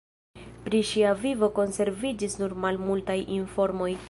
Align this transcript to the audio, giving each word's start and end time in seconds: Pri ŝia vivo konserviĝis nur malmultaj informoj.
Pri 0.67 0.79
ŝia 0.91 1.11
vivo 1.25 1.51
konserviĝis 1.59 2.39
nur 2.43 2.57
malmultaj 2.65 3.23
informoj. 3.41 3.93